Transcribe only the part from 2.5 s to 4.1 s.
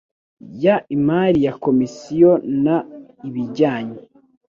n ibijyanye